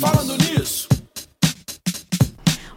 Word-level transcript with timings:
Falando 0.00 0.36
nisso. 0.38 0.88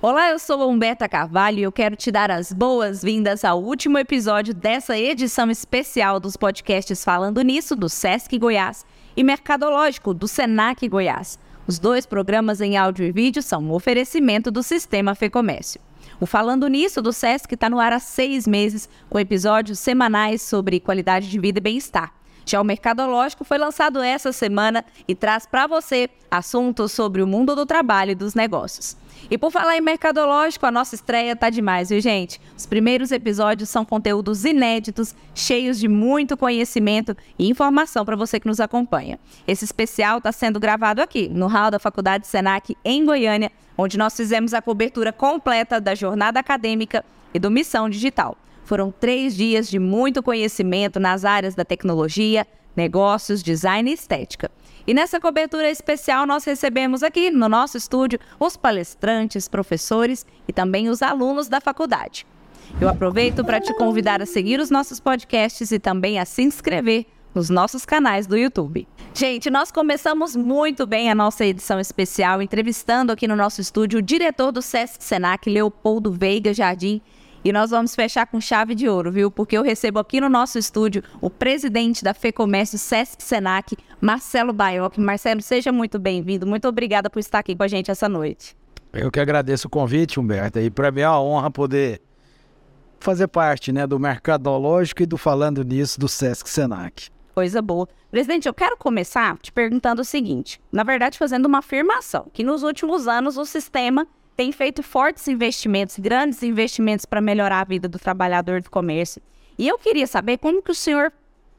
Olá, 0.01 0.29
eu 0.29 0.39
sou 0.39 0.69
Humberta 0.69 1.09
Carvalho 1.09 1.59
e 1.59 1.63
eu 1.63 1.71
quero 1.71 1.95
te 1.95 2.11
dar 2.11 2.29
as 2.29 2.53
boas-vindas 2.53 3.43
ao 3.43 3.61
último 3.61 3.97
episódio 3.97 4.53
dessa 4.53 4.97
edição 4.97 5.49
especial 5.49 6.19
dos 6.19 6.37
podcasts 6.37 7.03
Falando 7.03 7.41
Nisso, 7.41 7.75
do 7.75 7.89
Sesc 7.89 8.37
Goiás, 8.37 8.85
e 9.15 9.23
Mercadológico, 9.23 10.13
do 10.13 10.27
Senac 10.27 10.87
Goiás. 10.87 11.39
Os 11.65 11.79
dois 11.79 12.05
programas 12.05 12.61
em 12.61 12.77
áudio 12.77 13.05
e 13.05 13.11
vídeo 13.11 13.41
são 13.41 13.61
um 13.61 13.73
oferecimento 13.73 14.49
do 14.51 14.63
Sistema 14.63 15.15
Fecomércio. 15.15 15.81
O 16.19 16.25
Falando 16.25 16.67
Nisso 16.67 17.01
do 17.01 17.11
Sesc 17.11 17.53
está 17.53 17.69
no 17.69 17.79
ar 17.79 17.91
há 17.91 17.99
seis 17.99 18.47
meses, 18.47 18.87
com 19.09 19.19
episódios 19.19 19.79
semanais 19.79 20.41
sobre 20.41 20.79
qualidade 20.79 21.29
de 21.29 21.39
vida 21.39 21.59
e 21.59 21.61
bem-estar. 21.61 22.16
Já 22.47 22.61
o 22.61 22.63
Mercadológico 22.63 23.43
foi 23.43 23.57
lançado 23.57 24.01
essa 24.01 24.31
semana 24.31 24.85
e 25.05 25.13
traz 25.13 25.45
para 25.45 25.67
você 25.67 26.09
assuntos 26.31 26.93
sobre 26.93 27.21
o 27.21 27.27
mundo 27.27 27.53
do 27.53 27.65
trabalho 27.65 28.11
e 28.11 28.15
dos 28.15 28.33
negócios. 28.33 28.95
E 29.29 29.37
por 29.37 29.51
falar 29.51 29.75
em 29.75 29.81
mercadológico, 29.81 30.65
a 30.65 30.71
nossa 30.71 30.95
estreia 30.95 31.35
tá 31.35 31.49
demais, 31.49 31.89
viu, 31.89 31.99
gente? 31.99 32.39
Os 32.55 32.65
primeiros 32.65 33.11
episódios 33.11 33.67
são 33.67 33.83
conteúdos 33.83 34.45
inéditos, 34.45 35.13
cheios 35.35 35.77
de 35.77 35.89
muito 35.89 36.37
conhecimento 36.37 37.17
e 37.37 37.49
informação 37.49 38.05
para 38.05 38.15
você 38.15 38.39
que 38.39 38.47
nos 38.47 38.61
acompanha. 38.61 39.19
Esse 39.45 39.65
especial 39.65 40.19
está 40.19 40.31
sendo 40.31 40.57
gravado 40.57 41.01
aqui, 41.01 41.27
no 41.27 41.47
hall 41.47 41.69
da 41.69 41.79
Faculdade 41.79 42.27
Senac, 42.27 42.77
em 42.85 43.03
Goiânia, 43.03 43.51
onde 43.77 43.97
nós 43.97 44.15
fizemos 44.15 44.53
a 44.53 44.61
cobertura 44.61 45.11
completa 45.11 45.81
da 45.81 45.93
jornada 45.93 46.39
acadêmica 46.39 47.03
e 47.33 47.39
do 47.39 47.51
Missão 47.51 47.89
Digital. 47.89 48.37
Foram 48.67 48.91
três 48.91 49.33
dias 49.33 49.69
de 49.69 49.79
muito 49.79 50.21
conhecimento 50.21 50.99
nas 50.99 51.23
áreas 51.23 51.55
da 51.55 51.63
tecnologia, 51.63 52.45
negócios, 52.75 53.41
design 53.41 53.89
e 53.89 53.93
estética. 53.93 54.51
E 54.85 54.93
nessa 54.93 55.21
cobertura 55.21 55.71
especial, 55.71 56.27
nós 56.27 56.43
recebemos 56.43 57.01
aqui 57.01 57.31
no 57.31 57.47
nosso 57.47 57.77
estúdio 57.77 58.19
os 58.37 58.57
palestrantes, 58.57 59.47
professores 59.47 60.25
e 60.45 60.51
também 60.51 60.89
os 60.89 61.01
alunos 61.01 61.47
da 61.47 61.61
faculdade. 61.61 62.27
Eu 62.81 62.89
aproveito 62.89 63.41
para 63.41 63.61
te 63.61 63.73
convidar 63.73 64.21
a 64.21 64.25
seguir 64.25 64.59
os 64.59 64.69
nossos 64.69 64.99
podcasts 64.99 65.71
e 65.71 65.79
também 65.79 66.19
a 66.19 66.25
se 66.25 66.41
inscrever 66.41 67.05
nos 67.33 67.49
nossos 67.49 67.85
canais 67.85 68.27
do 68.27 68.35
YouTube. 68.35 68.85
Gente, 69.13 69.49
nós 69.49 69.71
começamos 69.71 70.35
muito 70.35 70.85
bem 70.85 71.09
a 71.09 71.15
nossa 71.15 71.45
edição 71.45 71.79
especial 71.79 72.41
entrevistando 72.41 73.13
aqui 73.13 73.29
no 73.29 73.35
nosso 73.37 73.61
estúdio 73.61 73.99
o 73.99 74.01
diretor 74.01 74.51
do 74.51 74.61
Sesc 74.61 75.01
Senac, 75.01 75.49
Leopoldo 75.49 76.11
Veiga 76.11 76.53
Jardim, 76.53 77.01
e 77.47 77.53
nós 77.53 77.71
vamos 77.71 77.95
fechar 77.95 78.27
com 78.27 78.41
chave 78.41 78.75
de 78.75 78.89
ouro, 78.89 79.09
viu? 79.09 79.31
Porque 79.31 79.57
eu 79.57 79.63
recebo 79.63 79.99
aqui 79.99 80.19
no 80.19 80.27
nosso 80.27 80.59
estúdio 80.59 81.01
o 81.21 81.29
presidente 81.29 82.03
da 82.03 82.13
FEComércio 82.13 82.77
Sesc 82.77 83.23
Senac, 83.23 83.77
Marcelo 84.01 84.51
Baioc. 84.51 84.97
Marcelo, 84.97 85.41
seja 85.41 85.71
muito 85.71 85.97
bem-vindo. 85.97 86.45
Muito 86.45 86.67
obrigada 86.67 87.09
por 87.09 87.19
estar 87.19 87.39
aqui 87.39 87.55
com 87.55 87.63
a 87.63 87.67
gente 87.69 87.89
essa 87.89 88.09
noite. 88.09 88.53
Eu 88.91 89.09
que 89.09 89.17
agradeço 89.17 89.67
o 89.67 89.69
convite, 89.69 90.19
Humberto. 90.19 90.59
E 90.59 90.69
para 90.69 90.91
mim 90.91 90.99
é 90.99 91.07
uma 91.07 91.21
honra 91.21 91.49
poder 91.49 92.01
fazer 92.99 93.29
parte 93.29 93.71
né, 93.71 93.87
do 93.87 93.97
mercadológico 93.97 95.03
e 95.03 95.05
do 95.05 95.15
falando 95.15 95.63
nisso 95.63 95.97
do 95.97 96.09
Sesc 96.09 96.49
Senac. 96.49 97.09
Coisa 97.33 97.61
boa. 97.61 97.87
Presidente, 98.11 98.49
eu 98.49 98.53
quero 98.53 98.75
começar 98.75 99.37
te 99.37 99.53
perguntando 99.53 100.01
o 100.01 100.05
seguinte: 100.05 100.59
na 100.69 100.83
verdade, 100.83 101.17
fazendo 101.17 101.45
uma 101.45 101.59
afirmação, 101.59 102.27
que 102.33 102.43
nos 102.43 102.61
últimos 102.63 103.07
anos 103.07 103.37
o 103.37 103.45
sistema 103.45 104.05
tem 104.37 104.51
feito 104.51 104.83
fortes 104.83 105.27
investimentos, 105.27 105.97
grandes 105.97 106.43
investimentos 106.43 107.05
para 107.05 107.19
melhorar 107.19 107.61
a 107.61 107.63
vida 107.63 107.89
do 107.89 107.97
trabalhador 107.97 108.61
do 108.61 108.69
comércio. 108.69 109.19
E 109.57 109.67
eu 109.67 109.79
queria 109.79 110.05
saber 110.05 110.37
como 110.37 110.61
que 110.61 110.69
o 110.69 110.75
senhor 110.75 111.11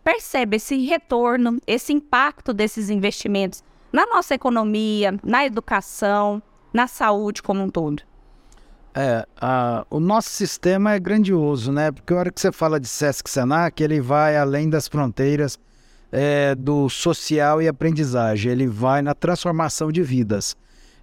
percebe 0.04 0.56
esse 0.56 0.86
retorno, 0.86 1.58
esse 1.66 1.92
impacto 1.92 2.54
desses 2.54 2.88
investimentos 2.88 3.64
na 3.92 4.06
nossa 4.06 4.34
economia, 4.34 5.18
na 5.24 5.44
educação, 5.44 6.40
na 6.72 6.86
saúde 6.86 7.42
como 7.42 7.64
um 7.64 7.68
todo. 7.68 8.04
É, 8.94 9.26
a, 9.40 9.84
o 9.90 9.98
nosso 9.98 10.30
sistema 10.30 10.94
é 10.94 11.00
grandioso, 11.00 11.72
né? 11.72 11.90
Porque 11.90 12.12
a 12.12 12.16
hora 12.16 12.30
que 12.30 12.40
você 12.40 12.52
fala 12.52 12.78
de 12.78 12.86
Sesc 12.86 13.28
Senac, 13.28 13.82
ele 13.82 14.00
vai 14.00 14.36
além 14.36 14.70
das 14.70 14.86
fronteiras 14.86 15.58
é, 16.12 16.54
do 16.54 16.88
social 16.88 17.60
e 17.60 17.66
aprendizagem, 17.66 18.52
ele 18.52 18.68
vai 18.68 19.02
na 19.02 19.14
transformação 19.14 19.90
de 19.90 20.02
vidas. 20.02 20.56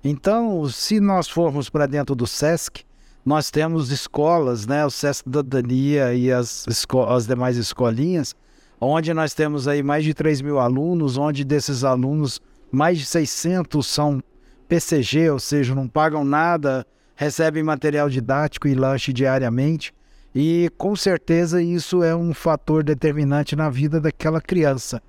Então, 0.07 0.69
se 0.69 0.99
nós 0.99 1.27
formos 1.27 1.67
para 1.67 1.87
dentro 1.87 2.13
do 2.13 2.27
SESC, 2.27 2.83
nós 3.25 3.49
temos 3.49 3.89
escolas, 3.89 4.67
né, 4.67 4.85
o 4.85 4.89
SESC 4.91 5.27
da 5.27 5.41
Dania 5.41 6.13
e 6.13 6.31
as, 6.31 6.63
as 7.09 7.25
demais 7.25 7.57
escolinhas, 7.57 8.35
onde 8.79 9.11
nós 9.15 9.33
temos 9.33 9.67
aí 9.67 9.81
mais 9.81 10.03
de 10.03 10.13
3 10.13 10.41
mil 10.41 10.59
alunos, 10.59 11.17
onde 11.17 11.43
desses 11.43 11.83
alunos, 11.83 12.39
mais 12.71 12.99
de 12.99 13.05
600 13.07 13.87
são 13.87 14.21
PCG, 14.67 15.31
ou 15.31 15.39
seja, 15.39 15.73
não 15.73 15.87
pagam 15.87 16.23
nada, 16.23 16.85
recebem 17.15 17.63
material 17.63 18.07
didático 18.07 18.67
e 18.67 18.75
lanche 18.75 19.11
diariamente. 19.11 19.91
E 20.35 20.69
com 20.77 20.95
certeza 20.95 21.63
isso 21.63 22.03
é 22.03 22.15
um 22.15 22.31
fator 22.31 22.83
determinante 22.83 23.55
na 23.55 23.71
vida 23.71 23.99
daquela 23.99 24.39
criança. 24.39 25.01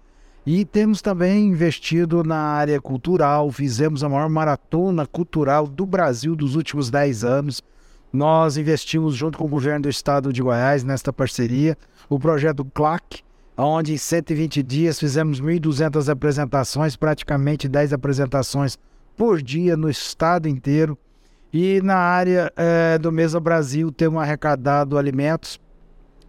E 0.46 0.64
temos 0.64 1.02
também 1.02 1.48
investido 1.48 2.22
na 2.22 2.38
área 2.38 2.80
cultural, 2.80 3.50
fizemos 3.50 4.04
a 4.04 4.08
maior 4.08 4.28
maratona 4.28 5.04
cultural 5.04 5.66
do 5.66 5.84
Brasil 5.84 6.36
dos 6.36 6.54
últimos 6.54 6.88
10 6.88 7.24
anos. 7.24 7.60
Nós 8.12 8.56
investimos 8.56 9.16
junto 9.16 9.36
com 9.36 9.44
o 9.44 9.48
governo 9.48 9.82
do 9.82 9.88
estado 9.88 10.32
de 10.32 10.40
Goiás 10.40 10.84
nesta 10.84 11.12
parceria, 11.12 11.76
o 12.08 12.16
projeto 12.16 12.64
CLAC, 12.64 13.24
onde 13.56 13.94
em 13.94 13.96
120 13.96 14.62
dias 14.62 15.00
fizemos 15.00 15.40
1.200 15.40 16.08
apresentações, 16.08 16.94
praticamente 16.94 17.66
10 17.66 17.92
apresentações 17.92 18.78
por 19.16 19.42
dia 19.42 19.76
no 19.76 19.90
estado 19.90 20.48
inteiro. 20.48 20.96
E 21.52 21.80
na 21.82 21.96
área 21.96 22.52
é, 22.54 22.96
do 22.98 23.10
Mesa 23.10 23.40
Brasil 23.40 23.90
temos 23.90 24.22
arrecadado 24.22 24.96
alimentos 24.96 25.58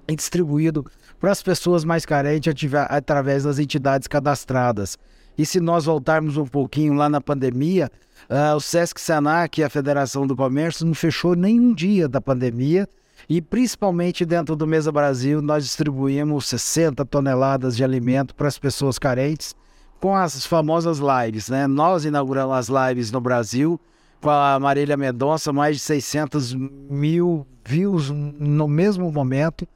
e 0.07 0.15
distribuído 0.15 0.85
para 1.19 1.31
as 1.31 1.41
pessoas 1.41 1.83
mais 1.83 2.05
carentes 2.05 2.53
através 2.89 3.43
das 3.43 3.59
entidades 3.59 4.07
cadastradas. 4.07 4.97
E 5.37 5.45
se 5.45 5.59
nós 5.59 5.85
voltarmos 5.85 6.35
um 6.37 6.45
pouquinho 6.45 6.93
lá 6.93 7.07
na 7.07 7.21
pandemia, 7.21 7.91
uh, 8.29 8.55
o 8.55 8.59
Sesc 8.59 8.99
Senac 8.99 9.59
e 9.59 9.63
a 9.63 9.69
Federação 9.69 10.25
do 10.25 10.35
Comércio 10.35 10.85
não 10.85 10.95
fechou 10.95 11.35
nenhum 11.35 11.73
dia 11.73 12.07
da 12.07 12.19
pandemia. 12.19 12.87
E 13.29 13.41
principalmente 13.41 14.25
dentro 14.25 14.55
do 14.55 14.65
Mesa 14.65 14.91
Brasil, 14.91 15.41
nós 15.41 15.63
distribuímos 15.63 16.47
60 16.47 17.05
toneladas 17.05 17.75
de 17.75 17.83
alimento 17.83 18.33
para 18.33 18.47
as 18.47 18.57
pessoas 18.57 18.97
carentes 18.97 19.55
com 19.99 20.15
as 20.15 20.45
famosas 20.45 20.99
lives. 20.99 21.49
Né? 21.49 21.67
Nós 21.67 22.05
inauguramos 22.05 22.55
as 22.55 22.69
lives 22.69 23.11
no 23.11 23.19
Brasil 23.19 23.79
com 24.21 24.29
a 24.29 24.59
Marília 24.59 24.97
Mendonça, 24.97 25.53
mais 25.53 25.77
de 25.77 25.81
600 25.83 26.53
mil 26.53 27.45
views 27.63 28.09
no 28.09 28.67
mesmo 28.67 29.11
momento 29.11 29.67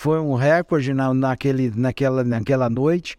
foi 0.00 0.18
um 0.18 0.34
recorde 0.34 0.94
na, 0.94 1.12
naquele, 1.12 1.70
naquela, 1.76 2.24
naquela 2.24 2.70
noite 2.70 3.18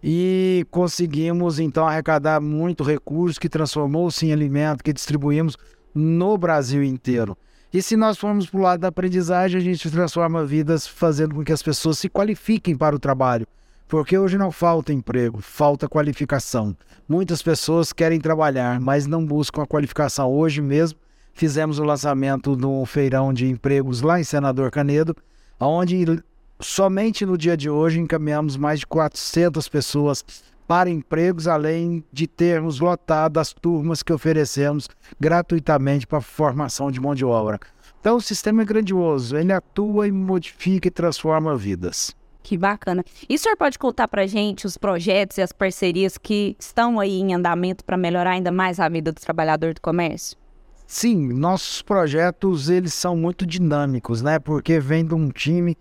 e 0.00 0.64
conseguimos 0.70 1.58
então 1.58 1.88
arrecadar 1.88 2.40
muito 2.40 2.84
recurso 2.84 3.40
que 3.40 3.48
transformou-se 3.48 4.24
em 4.24 4.32
alimento 4.32 4.84
que 4.84 4.92
distribuímos 4.92 5.56
no 5.92 6.38
Brasil 6.38 6.84
inteiro. 6.84 7.36
E 7.74 7.82
se 7.82 7.96
nós 7.96 8.16
formos 8.16 8.48
para 8.48 8.60
o 8.60 8.62
lado 8.62 8.78
da 8.78 8.88
aprendizagem, 8.88 9.60
a 9.60 9.64
gente 9.64 9.90
transforma 9.90 10.44
vidas 10.44 10.86
fazendo 10.86 11.34
com 11.34 11.42
que 11.42 11.50
as 11.50 11.64
pessoas 11.64 11.98
se 11.98 12.08
qualifiquem 12.08 12.76
para 12.76 12.94
o 12.94 13.00
trabalho. 13.00 13.44
Porque 13.88 14.16
hoje 14.16 14.38
não 14.38 14.52
falta 14.52 14.92
emprego, 14.92 15.40
falta 15.40 15.88
qualificação. 15.88 16.76
Muitas 17.08 17.42
pessoas 17.42 17.92
querem 17.92 18.20
trabalhar, 18.20 18.78
mas 18.78 19.04
não 19.04 19.26
buscam 19.26 19.64
a 19.64 19.66
qualificação. 19.66 20.32
Hoje 20.32 20.62
mesmo 20.62 20.96
fizemos 21.34 21.80
o 21.80 21.84
lançamento 21.84 22.54
do 22.54 22.86
feirão 22.86 23.32
de 23.32 23.48
empregos 23.48 24.00
lá 24.00 24.20
em 24.20 24.24
Senador 24.24 24.70
Canedo, 24.70 25.12
onde 25.60 26.22
somente 26.60 27.26
no 27.26 27.36
dia 27.36 27.56
de 27.56 27.68
hoje 27.68 28.00
encaminhamos 28.00 28.56
mais 28.56 28.80
de 28.80 28.86
400 28.86 29.68
pessoas 29.68 30.24
para 30.66 30.88
empregos, 30.88 31.48
além 31.48 32.04
de 32.12 32.26
termos 32.28 32.78
lotado 32.78 33.38
as 33.38 33.52
turmas 33.52 34.02
que 34.02 34.12
oferecemos 34.12 34.88
gratuitamente 35.18 36.06
para 36.06 36.20
formação 36.20 36.90
de 36.90 37.00
mão 37.00 37.14
de 37.14 37.24
obra. 37.24 37.58
Então 38.00 38.16
o 38.16 38.20
sistema 38.20 38.62
é 38.62 38.64
grandioso, 38.64 39.36
ele 39.36 39.52
atua 39.52 40.06
e 40.06 40.12
modifica 40.12 40.88
e 40.88 40.90
transforma 40.90 41.56
vidas. 41.56 42.14
Que 42.42 42.56
bacana. 42.56 43.04
E 43.28 43.34
o 43.34 43.38
senhor 43.38 43.56
pode 43.56 43.78
contar 43.78 44.08
para 44.08 44.26
gente 44.26 44.66
os 44.66 44.78
projetos 44.78 45.38
e 45.38 45.42
as 45.42 45.52
parcerias 45.52 46.16
que 46.16 46.56
estão 46.58 46.98
aí 46.98 47.20
em 47.20 47.34
andamento 47.34 47.84
para 47.84 47.96
melhorar 47.96 48.30
ainda 48.30 48.50
mais 48.50 48.80
a 48.80 48.88
vida 48.88 49.12
do 49.12 49.20
trabalhador 49.20 49.74
do 49.74 49.80
comércio? 49.80 50.39
Sim, 50.92 51.32
nossos 51.32 51.82
projetos 51.82 52.68
eles 52.68 52.92
são 52.92 53.14
muito 53.14 53.46
dinâmicos, 53.46 54.22
né? 54.22 54.40
Porque 54.40 54.80
vem 54.80 55.06
de 55.06 55.14
um 55.14 55.28
time 55.28 55.78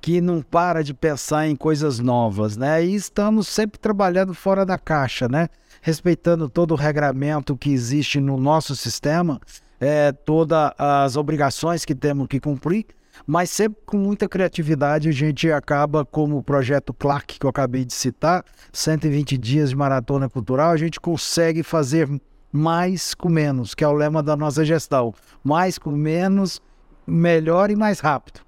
que 0.00 0.20
não 0.20 0.42
para 0.42 0.82
de 0.82 0.92
pensar 0.92 1.46
em 1.46 1.54
coisas 1.54 2.00
novas, 2.00 2.56
né? 2.56 2.84
E 2.84 2.92
estamos 2.92 3.46
sempre 3.46 3.78
trabalhando 3.78 4.34
fora 4.34 4.66
da 4.66 4.76
caixa, 4.76 5.28
né? 5.28 5.46
Respeitando 5.80 6.48
todo 6.48 6.72
o 6.72 6.74
regramento 6.74 7.56
que 7.56 7.70
existe 7.70 8.18
no 8.18 8.36
nosso 8.36 8.74
sistema, 8.74 9.40
é, 9.78 10.10
todas 10.10 10.72
as 10.76 11.14
obrigações 11.14 11.84
que 11.84 11.94
temos 11.94 12.26
que 12.26 12.40
cumprir, 12.40 12.84
mas 13.24 13.50
sempre 13.50 13.80
com 13.86 13.96
muita 13.96 14.28
criatividade 14.28 15.08
a 15.08 15.12
gente 15.12 15.52
acaba, 15.52 16.04
como 16.04 16.36
o 16.36 16.42
projeto 16.42 16.92
CLAC 16.92 17.38
que 17.38 17.46
eu 17.46 17.50
acabei 17.50 17.84
de 17.84 17.94
citar, 17.94 18.44
120 18.72 19.38
dias 19.38 19.70
de 19.70 19.76
maratona 19.76 20.28
cultural, 20.28 20.72
a 20.72 20.76
gente 20.76 20.98
consegue 20.98 21.62
fazer 21.62 22.08
mais 22.52 23.14
com 23.14 23.28
menos, 23.28 23.74
que 23.74 23.84
é 23.84 23.88
o 23.88 23.92
lema 23.92 24.22
da 24.22 24.36
nossa 24.36 24.64
gestão. 24.64 25.14
Mais 25.44 25.78
com 25.78 25.90
menos, 25.90 26.60
melhor 27.06 27.70
e 27.70 27.76
mais 27.76 28.00
rápido. 28.00 28.40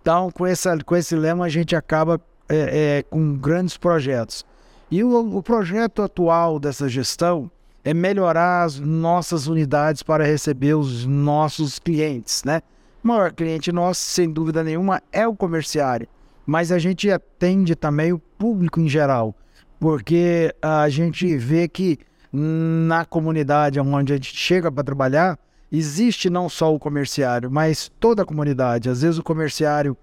Então, 0.00 0.30
com, 0.30 0.46
essa, 0.46 0.76
com 0.84 0.94
esse 0.96 1.16
lema, 1.16 1.44
a 1.44 1.48
gente 1.48 1.74
acaba 1.74 2.20
é, 2.48 2.98
é, 2.98 3.02
com 3.02 3.34
grandes 3.36 3.76
projetos. 3.76 4.44
E 4.90 5.02
o, 5.02 5.36
o 5.36 5.42
projeto 5.42 6.02
atual 6.02 6.60
dessa 6.60 6.88
gestão 6.88 7.50
é 7.84 7.92
melhorar 7.92 8.64
as 8.64 8.78
nossas 8.78 9.46
unidades 9.46 10.02
para 10.02 10.24
receber 10.24 10.74
os 10.74 11.04
nossos 11.06 11.78
clientes, 11.78 12.42
né? 12.44 12.60
O 13.02 13.08
maior 13.08 13.32
cliente 13.32 13.70
nosso, 13.70 14.00
sem 14.00 14.30
dúvida 14.30 14.64
nenhuma, 14.64 15.00
é 15.12 15.26
o 15.26 15.36
comerciário, 15.36 16.08
mas 16.44 16.72
a 16.72 16.78
gente 16.78 17.08
atende 17.10 17.76
também 17.76 18.12
o 18.12 18.18
público 18.18 18.80
em 18.80 18.88
geral, 18.88 19.34
porque 19.78 20.52
a 20.60 20.88
gente 20.88 21.36
vê 21.36 21.68
que 21.68 21.98
na 22.36 23.04
comunidade 23.04 23.80
onde 23.80 24.12
a 24.12 24.16
gente 24.16 24.36
chega 24.36 24.70
para 24.70 24.84
trabalhar, 24.84 25.38
existe 25.72 26.28
não 26.28 26.48
só 26.48 26.74
o 26.74 26.78
comerciário, 26.78 27.50
mas 27.50 27.90
toda 27.98 28.22
a 28.22 28.26
comunidade. 28.26 28.90
Às 28.90 29.02
vezes 29.02 29.18
o 29.18 29.22
comerciário 29.22 29.96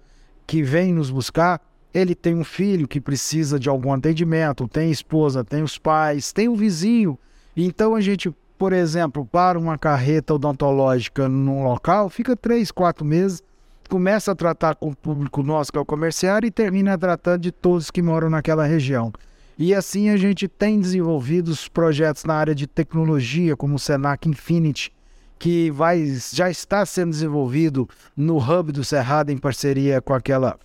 que 0.46 0.62
vem 0.62 0.92
nos 0.92 1.10
buscar, 1.10 1.60
ele 1.92 2.14
tem 2.14 2.34
um 2.34 2.44
filho 2.44 2.88
que 2.88 3.00
precisa 3.00 3.58
de 3.58 3.68
algum 3.68 3.92
atendimento, 3.92 4.66
tem 4.66 4.90
esposa, 4.90 5.44
tem 5.44 5.62
os 5.62 5.78
pais, 5.78 6.32
tem 6.32 6.48
o 6.48 6.56
vizinho. 6.56 7.16
Então 7.56 7.94
a 7.94 8.00
gente, 8.00 8.34
por 8.58 8.72
exemplo, 8.72 9.24
para 9.24 9.58
uma 9.58 9.78
carreta 9.78 10.34
odontológica 10.34 11.28
num 11.28 11.62
local, 11.62 12.10
fica 12.10 12.34
três, 12.34 12.72
quatro 12.72 13.04
meses, 13.04 13.42
começa 13.88 14.32
a 14.32 14.34
tratar 14.34 14.74
com 14.74 14.88
o 14.88 14.96
público 14.96 15.42
nosso, 15.42 15.70
que 15.70 15.78
é 15.78 15.80
o 15.80 15.84
comerciário, 15.84 16.46
e 16.48 16.50
termina 16.50 16.98
tratando 16.98 17.42
de 17.42 17.52
todos 17.52 17.92
que 17.92 18.02
moram 18.02 18.28
naquela 18.28 18.64
região. 18.64 19.12
E 19.56 19.72
assim 19.72 20.08
a 20.08 20.16
gente 20.16 20.48
tem 20.48 20.80
desenvolvido 20.80 21.48
os 21.48 21.68
projetos 21.68 22.24
na 22.24 22.34
área 22.34 22.54
de 22.54 22.66
tecnologia, 22.66 23.56
como 23.56 23.76
o 23.76 23.78
Senac 23.78 24.28
Infinity, 24.28 24.92
que 25.38 25.70
vai, 25.70 26.04
já 26.32 26.50
está 26.50 26.84
sendo 26.84 27.10
desenvolvido 27.10 27.88
no 28.16 28.38
Hub 28.38 28.72
do 28.72 28.82
Cerrado 28.82 29.30
em 29.30 29.38
parceria 29.38 30.00
com, 30.00 30.12
aquela, 30.12 30.58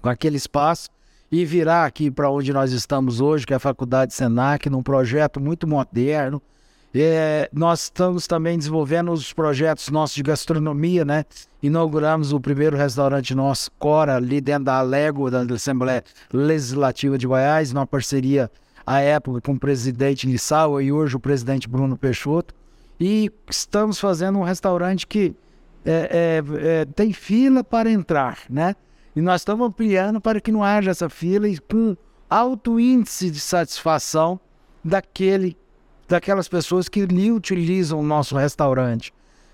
com 0.00 0.08
aquele 0.08 0.36
espaço. 0.36 0.88
E 1.30 1.44
virá 1.44 1.84
aqui 1.84 2.10
para 2.10 2.30
onde 2.30 2.52
nós 2.52 2.72
estamos 2.72 3.20
hoje, 3.20 3.44
que 3.44 3.52
é 3.52 3.56
a 3.56 3.60
Faculdade 3.60 4.14
Senac, 4.14 4.70
num 4.70 4.82
projeto 4.82 5.40
muito 5.40 5.66
moderno, 5.66 6.40
é, 7.02 7.48
nós 7.52 7.84
estamos 7.84 8.26
também 8.26 8.56
desenvolvendo 8.56 9.12
os 9.12 9.32
projetos 9.32 9.88
nossos 9.88 10.14
de 10.16 10.22
gastronomia, 10.22 11.04
né? 11.04 11.24
Inauguramos 11.62 12.32
o 12.32 12.40
primeiro 12.40 12.76
restaurante 12.76 13.34
nosso, 13.34 13.70
Cora, 13.72 14.16
ali 14.16 14.40
dentro 14.40 14.64
da 14.64 14.80
Lego, 14.82 15.30
da 15.30 15.42
Assembleia 15.42 16.04
Legislativa 16.32 17.18
de 17.18 17.26
Goiás, 17.26 17.72
numa 17.72 17.86
parceria 17.86 18.50
à 18.86 19.00
época 19.00 19.40
com 19.40 19.52
o 19.52 19.58
presidente 19.58 20.26
Lissau 20.26 20.80
e 20.80 20.92
hoje 20.92 21.16
o 21.16 21.20
presidente 21.20 21.68
Bruno 21.68 21.96
Peixoto. 21.96 22.54
E 23.00 23.30
estamos 23.50 23.98
fazendo 23.98 24.38
um 24.38 24.42
restaurante 24.42 25.06
que 25.06 25.34
é, 25.84 26.42
é, 26.42 26.80
é, 26.80 26.84
tem 26.84 27.12
fila 27.12 27.62
para 27.62 27.90
entrar, 27.90 28.38
né? 28.48 28.74
E 29.14 29.20
nós 29.20 29.40
estamos 29.40 29.66
ampliando 29.66 30.20
para 30.20 30.40
que 30.40 30.52
não 30.52 30.62
haja 30.62 30.90
essa 30.90 31.08
fila 31.08 31.48
e 31.48 31.58
com 31.58 31.96
alto 32.28 32.78
índice 32.78 33.30
de 33.30 33.40
satisfação 33.40 34.38
daquele 34.84 35.56
daquelas 36.08 36.48
pessoas 36.48 36.88
que 36.88 37.04
lhe 37.06 37.30
utilizam 37.30 38.00
o 38.00 38.02
nosso 38.02 38.36
restaurante. 38.36 39.12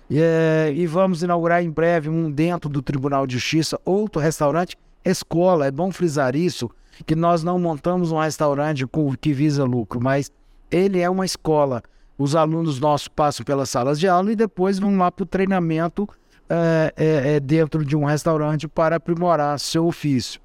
E, 0.09 0.19
é, 0.19 0.71
e, 0.75 0.85
vamos 0.85 1.23
inaugurar 1.23 1.63
em 1.63 1.69
breve 1.69 2.09
um 2.09 2.29
dentro 2.29 2.69
do 2.69 2.81
Tribunal 2.81 3.25
de 3.25 3.35
Justiça, 3.35 3.79
outro 3.85 4.21
restaurante, 4.21 4.77
escola. 5.03 5.65
É 5.65 5.71
bom 5.71 5.91
frisar 5.91 6.35
isso, 6.35 6.69
que 7.05 7.15
nós 7.15 7.43
não 7.43 7.57
montamos 7.57 8.11
um 8.11 8.19
restaurante 8.19 8.85
que 9.19 9.33
visa 9.33 9.63
lucro, 9.63 10.01
mas 10.01 10.31
ele 10.69 10.99
é 10.99 11.09
uma 11.09 11.25
escola. 11.25 11.81
Os 12.17 12.35
alunos 12.35 12.79
nossos 12.79 13.07
passam 13.07 13.43
pelas 13.43 13.69
salas 13.69 13.99
de 13.99 14.07
aula 14.07 14.31
e 14.31 14.35
depois 14.35 14.77
vão 14.77 14.95
lá 14.97 15.11
para 15.11 15.23
o 15.23 15.25
treinamento 15.25 16.07
é, 16.49 16.93
é, 16.95 17.35
é, 17.35 17.39
dentro 17.39 17.83
de 17.83 17.95
um 17.95 18.03
restaurante 18.03 18.67
para 18.67 18.97
aprimorar 18.97 19.59
seu 19.59 19.87
ofício. 19.87 20.39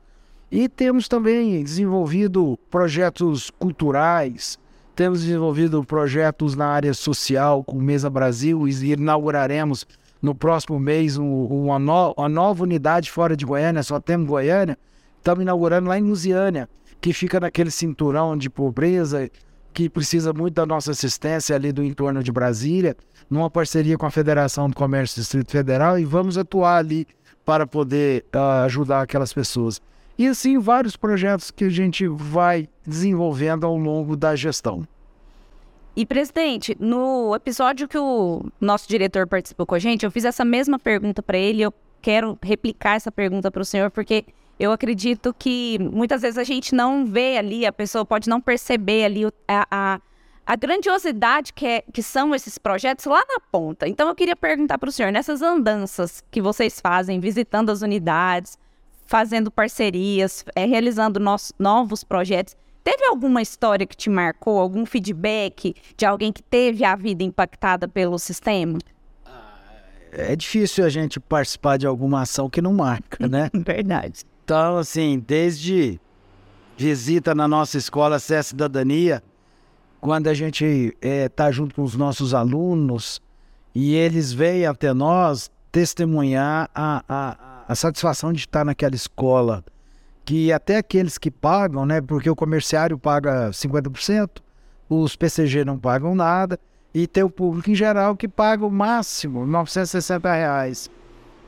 E 0.51 0.69
temos 0.69 1.09
também 1.09 1.63
desenvolvido 1.63 2.59
projetos 2.71 3.51
culturais, 3.51 4.59
temos 4.99 5.21
desenvolvido 5.21 5.85
projetos 5.85 6.57
na 6.57 6.67
área 6.67 6.93
social 6.93 7.63
com 7.63 7.81
Mesa 7.81 8.11
Brasil 8.11 8.67
e 8.67 8.95
inauguraremos 8.95 9.87
no 10.21 10.35
próximo 10.35 10.77
mês 10.77 11.17
uma, 11.17 11.79
no, 11.79 12.15
uma 12.19 12.29
nova 12.29 12.65
unidade 12.65 13.09
fora 13.09 13.37
de 13.37 13.47
Goiânia, 13.47 13.81
só 13.85 14.01
temos 14.01 14.27
Goiânia. 14.27 14.77
Estamos 15.19 15.43
inaugurando 15.43 15.89
lá 15.89 15.97
em 16.01 16.03
Lusiânia, 16.03 16.69
que 17.01 17.13
fica 17.13 17.39
naquele 17.39 17.71
cinturão 17.71 18.37
de 18.37 18.51
pobreza, 18.51 19.31
que 19.73 19.89
precisa 19.89 20.33
muito 20.33 20.55
da 20.55 20.67
nossa 20.67 20.91
assistência 20.91 21.55
ali 21.55 21.71
do 21.71 21.85
entorno 21.85 22.21
de 22.21 22.33
Brasília, 22.33 22.97
numa 23.31 23.49
parceria 23.49 23.97
com 23.97 24.07
a 24.07 24.11
Federação 24.11 24.69
do 24.69 24.75
Comércio 24.75 25.15
do 25.15 25.21
Distrito 25.21 25.53
Federal, 25.53 25.97
e 25.97 26.05
vamos 26.05 26.37
atuar 26.37 26.77
ali 26.77 27.07
para 27.45 27.69
poder 27.69 28.25
uh, 28.35 28.65
ajudar 28.65 29.03
aquelas 29.03 29.33
pessoas. 29.33 29.81
E 30.19 30.27
assim, 30.27 30.59
vários 30.59 30.97
projetos 30.97 31.53
que 31.53 31.65
a 31.65 31.71
gente 31.71 32.09
vai 32.09 32.69
desenvolvendo 32.85 33.65
ao 33.65 33.77
longo 33.77 34.17
da 34.17 34.35
gestão. 34.35 34.87
E, 35.95 36.05
presidente, 36.05 36.77
no 36.79 37.35
episódio 37.35 37.87
que 37.87 37.99
o 37.99 38.45
nosso 38.61 38.89
diretor 38.89 39.27
participou 39.29 39.65
com 39.65 39.77
a 39.77 39.79
gente, 39.79 40.05
eu 40.05 40.11
fiz 40.11 40.25
essa 40.25 40.45
mesma 40.45 40.79
pergunta 40.79 41.23
para 41.23 41.39
ele. 41.39 41.63
Eu 41.63 41.73
quero 42.03 42.37
replicar 42.43 42.97
essa 42.97 43.13
pergunta 43.13 43.51
para 43.51 43.63
o 43.63 43.65
senhor, 43.65 43.91
porque 43.93 44.25
eu 44.59 44.73
acredito 44.73 45.35
que 45.37 45.79
muitas 45.81 46.23
vezes 46.23 46.37
a 46.37 46.45
gente 46.45 46.75
não 46.75 47.07
vê 47.07 47.39
ali, 47.39 47.65
a 47.65 47.73
pessoa 47.73 48.05
pode 48.05 48.29
não 48.29 48.41
perceber 48.41 49.05
ali 49.05 49.25
a, 49.47 49.67
a, 49.71 50.01
a 50.45 50.57
grandiosidade 50.57 51.53
que, 51.53 51.67
é, 51.67 51.85
que 51.93 52.03
são 52.03 52.35
esses 52.35 52.59
projetos 52.59 53.05
lá 53.05 53.25
na 53.29 53.41
ponta. 53.53 53.89
Então, 53.89 54.09
eu 54.09 54.15
queria 54.17 54.37
perguntar 54.37 54.79
para 54.79 54.89
o 54.89 54.93
senhor, 54.93 55.13
nessas 55.13 55.43
andanças 55.43 56.25
que 56.31 56.43
vocês 56.43 56.81
fazem, 56.81 57.21
visitando 57.21 57.71
as 57.71 57.83
unidades, 57.83 58.59
fazendo 59.09 59.51
parcerias, 59.51 60.45
é, 60.55 60.67
realizando 60.67 61.19
novos 61.59 62.05
projetos. 62.05 62.55
Teve 62.85 63.07
alguma 63.07 63.43
história 63.43 63.87
que 63.87 63.97
te 63.97 64.09
marcou, 64.09 64.59
algum 64.59 64.85
feedback 64.87 65.75
de 65.97 66.07
alguém 66.07 66.31
que 66.31 66.43
teve 66.43 66.85
a 66.85 66.95
vida 66.95 67.25
impactada 67.25 67.89
pelo 67.89 68.19
sistema? 68.19 68.79
É 70.13 70.37
difícil 70.37 70.85
a 70.85 70.89
gente 70.89 71.19
participar 71.19 71.79
de 71.79 71.87
alguma 71.87 72.23
ação 72.23 72.49
que 72.49 72.63
não 72.63 72.75
marca, 72.75 73.27
né? 73.27 73.51
Verdade. 73.65 74.25
Então, 74.45 74.79
assim, 74.79 75.23
desde 75.27 76.01
visita 76.77 77.35
na 77.35 77.49
nossa 77.49 77.77
escola 77.77 78.19
Sé 78.19 78.43
Cidadania, 78.43 79.23
quando 80.01 80.29
a 80.29 80.35
gente 80.35 80.97
está 81.03 81.49
é, 81.49 81.53
junto 81.53 81.75
com 81.75 81.83
os 81.83 81.95
nossos 81.95 82.35
alunos 82.35 83.21
e 83.75 83.95
eles 83.95 84.33
vêm 84.33 84.67
até 84.67 84.93
nós 84.93 85.51
testemunhar 85.73 86.71
a, 86.75 87.03
a, 87.09 87.48
a 87.69 87.75
satisfação 87.75 88.33
de 88.33 88.41
estar 88.41 88.65
naquela 88.65 88.95
escola, 88.95 89.63
que 90.25 90.51
até 90.51 90.79
aqueles 90.79 91.19
que 91.19 91.31
pagam, 91.31 91.85
né, 91.85 92.01
porque 92.01 92.31
o 92.31 92.35
comerciário 92.35 92.99
paga 92.99 93.51
50%, 93.51 94.41
os 94.89 95.15
PCG 95.15 95.67
não 95.67 95.79
pagam 95.79 96.15
nada, 96.15 96.59
e 96.95 97.07
tem 97.07 97.23
o 97.23 97.29
público 97.29 97.71
em 97.71 97.75
geral 97.75 98.17
que 98.17 98.27
paga 98.27 98.65
o 98.65 98.71
máximo, 98.71 99.47
960 99.47 100.33
reais. 100.33 100.91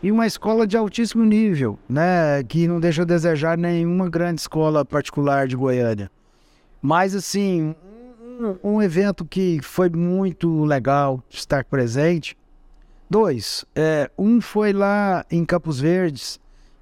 E 0.03 0.12
uma 0.12 0.27
escola 0.27 0.67
de 0.67 0.77
altíssimo 0.77 1.25
nível, 1.25 1.79
né, 1.89 2.43
que 2.47 2.69
não 2.69 2.79
deixa 2.79 3.03
a 3.03 3.07
desejar 3.07 3.57
nenhuma 3.57 4.09
grande 4.11 4.43
escola 4.43 4.85
particular 4.85 5.49
de 5.49 5.57
Goiânia. 5.57 6.11
Mas, 6.83 7.15
assim, 7.15 7.75
um, 8.62 8.81
evento 8.83 9.25
que 9.25 9.61
foi 9.62 9.89
muito 9.89 10.65
legal 10.65 11.23
estar 11.29 11.65
presente 11.65 12.37
Dois, 13.11 13.64
é, 13.75 14.09
um 14.17 14.40
foi 14.40 14.73
lá 14.73 15.26
em 15.29 15.45
Campos 15.45 15.81
Verdes, 15.81 16.38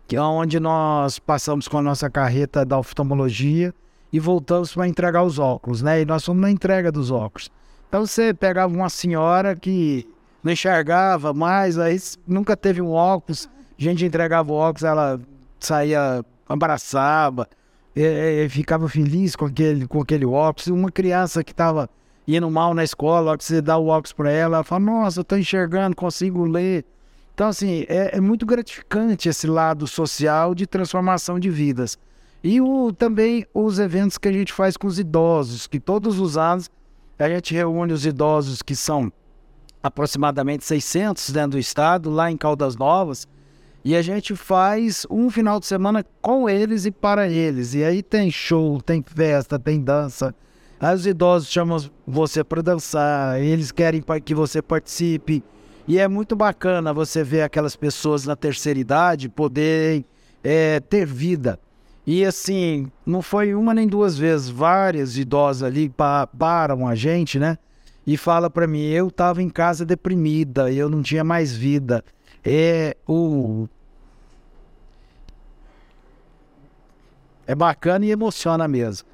que 0.06 0.14
é 0.14 0.20
onde 0.20 0.61
nós 0.61 1.18
passamos 1.18 1.66
com 1.66 1.78
a 1.78 1.82
nossa 1.82 2.11
carreta 2.11 2.66
da 2.66 2.78
oftalmologia 2.78 3.75
e 4.12 4.20
voltamos 4.20 4.75
para 4.75 4.87
entregar 4.87 5.23
os 5.23 5.38
óculos, 5.38 5.80
né? 5.80 6.02
E 6.02 6.04
nós 6.04 6.23
fomos 6.26 6.42
na 6.42 6.50
entrega 6.50 6.92
dos 6.92 7.11
óculos. 7.11 7.50
Então 7.88 8.04
você 8.04 8.35
pegava 8.35 8.70
uma 8.70 8.90
senhora 8.90 9.56
que 9.56 10.06
não 10.44 10.52
enxergava 10.52 11.32
mais, 11.32 11.78
aí 11.78 11.99
nunca 12.26 12.54
teve 12.54 12.82
um 12.82 12.90
óculos, 12.90 13.49
a 13.78 13.82
gente 13.82 14.04
entregava 14.04 14.52
o 14.52 14.54
óculos, 14.54 14.82
ela 14.82 15.18
saía, 15.58 16.23
abraçava, 16.47 17.49
e, 17.97 18.02
e, 18.44 18.49
ficava 18.50 18.87
feliz 18.87 19.35
com 19.35 19.47
aquele, 19.47 19.87
com 19.87 20.02
aquele 20.02 20.26
óculos. 20.26 20.66
Uma 20.66 20.92
criança 20.92 21.42
que 21.42 21.52
estava 21.52 21.88
indo 22.37 22.50
mal 22.50 22.75
na 22.75 22.85
escola, 22.85 23.38
que 23.38 23.44
você 23.44 23.62
dá 23.62 23.78
o 23.78 23.87
óculos 23.87 24.12
para 24.12 24.30
ela, 24.30 24.56
ela 24.58 24.64
fala, 24.64 24.85
nossa, 24.85 25.20
eu 25.20 25.25
tô 25.25 25.37
enxergando, 25.37 25.97
consigo 25.97 26.44
ler. 26.44 26.85
Então, 27.35 27.49
assim, 27.49 27.87
é, 27.88 28.16
é, 28.16 28.20
muito 28.20 28.44
gratificante 28.44 29.28
esse 29.28 29.47
lado 29.47 29.87
social 29.87 30.54
de 30.54 30.66
transformação 30.66 31.38
de 31.38 31.49
vidas. 31.49 31.97
E 32.44 32.61
o, 32.61 32.92
também 32.92 33.47
os 33.54 33.78
eventos 33.78 34.18
que 34.18 34.28
a 34.28 34.32
gente 34.32 34.52
faz 34.52 34.76
com 34.76 34.87
os 34.87 34.99
idosos, 34.99 35.66
que 35.66 35.80
todos 35.80 36.20
os 36.20 36.37
anos 36.37 36.70
a 37.18 37.28
gente 37.28 37.54
reúne 37.54 37.92
os 37.92 38.04
idosos 38.04 38.62
que 38.62 38.76
são 38.76 39.11
aproximadamente 39.82 40.64
600 40.64 41.30
dentro 41.30 41.52
do 41.52 41.58
estado, 41.58 42.11
lá 42.11 42.30
em 42.30 42.37
Caldas 42.37 42.76
Novas, 42.76 43.26
E 43.85 43.97
a 43.97 44.02
gente 44.02 44.37
faz 44.37 45.06
um 45.08 45.30
final 45.30 45.58
de 45.58 45.66
semana 45.66 46.04
com 46.20 46.49
eles 46.49 46.85
e 46.85 46.90
para 46.90 47.28
eles. 47.28 47.75
E 47.75 47.82
aí 47.82 48.02
tem 48.02 48.30
show, 48.30 48.82
tem 48.82 49.02
festa, 49.02 49.58
tem 49.58 49.80
dança. 49.80 50.35
Aí 50.80 50.94
os 50.94 51.06
idosos 51.06 51.49
chamam 51.49 51.78
você 52.06 52.44
para 52.44 52.62
dançar, 52.62 53.40
eles 53.40 53.73
querem 53.73 54.02
que 54.25 54.35
você 54.35 54.62
participe. 54.62 55.42
E 55.87 55.99
é 55.99 56.06
muito 56.06 56.37
bacana 56.37 56.92
você 56.92 57.25
ver 57.25 57.42
aquelas 57.42 57.75
pessoas 57.75 58.25
na 58.25 58.37
terceira 58.37 58.78
idade 58.78 59.28
poderem 59.28 60.04
é, 60.44 60.80
ter 60.80 61.06
vida. 61.06 61.58
E 62.06 62.25
assim, 62.25 62.90
não 63.04 63.20
foi 63.20 63.54
uma 63.54 63.75
nem 63.75 63.87
duas 63.87 64.16
vezes, 64.16 64.49
várias 64.49 65.18
idosas 65.18 65.62
ali 65.62 65.92
param 66.38 66.87
a 66.87 66.94
gente, 66.94 67.38
né? 67.38 67.58
E 68.06 68.16
fala 68.16 68.49
para 68.49 68.66
mim, 68.66 68.85
eu 68.85 69.08
estava 69.08 69.42
em 69.42 69.50
casa 69.50 69.85
deprimida, 69.85 70.73
eu 70.73 70.88
não 70.88 71.02
tinha 71.02 71.25
mais 71.25 71.54
vida. 71.54 72.04
É 72.44 72.97
o 73.06 73.68
É 77.49 77.54
bacana 77.54 78.04
e 78.04 78.11
emociona 78.11 78.68
mesmo. 78.68 79.08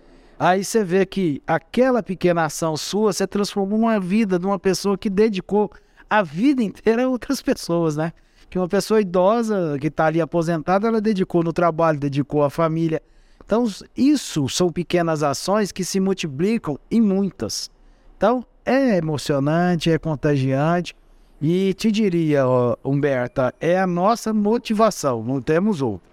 Aí 0.44 0.62
você 0.62 0.84
vê 0.84 1.06
que 1.06 1.40
aquela 1.46 2.02
pequena 2.02 2.44
ação 2.44 2.76
sua, 2.76 3.14
você 3.14 3.26
transformou 3.26 3.78
uma 3.78 3.98
vida 3.98 4.38
de 4.38 4.44
uma 4.44 4.58
pessoa 4.58 4.98
que 4.98 5.08
dedicou 5.08 5.70
a 6.10 6.22
vida 6.22 6.62
inteira 6.62 7.04
a 7.04 7.08
outras 7.08 7.40
pessoas, 7.40 7.96
né? 7.96 8.12
Que 8.50 8.58
uma 8.58 8.68
pessoa 8.68 9.00
idosa 9.00 9.78
que 9.80 9.86
está 9.86 10.04
ali 10.04 10.20
aposentada, 10.20 10.86
ela 10.86 11.00
dedicou 11.00 11.42
no 11.42 11.50
trabalho, 11.50 11.98
dedicou 11.98 12.44
à 12.44 12.50
família. 12.50 13.00
Então, 13.42 13.64
isso 13.96 14.46
são 14.50 14.70
pequenas 14.70 15.22
ações 15.22 15.72
que 15.72 15.82
se 15.82 15.98
multiplicam 15.98 16.78
em 16.90 17.00
muitas. 17.00 17.70
Então, 18.14 18.44
é 18.66 18.98
emocionante, 18.98 19.90
é 19.90 19.98
contagiante. 19.98 20.94
E 21.40 21.72
te 21.72 21.90
diria, 21.90 22.44
Humberta, 22.84 23.54
é 23.58 23.80
a 23.80 23.86
nossa 23.86 24.34
motivação, 24.34 25.24
não 25.24 25.40
temos 25.40 25.80
outra. 25.80 26.06